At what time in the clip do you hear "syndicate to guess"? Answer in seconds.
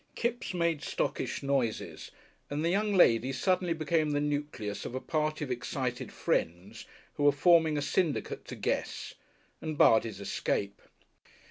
7.83-9.13